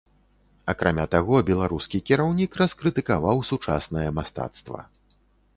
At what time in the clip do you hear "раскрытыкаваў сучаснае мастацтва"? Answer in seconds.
2.63-4.79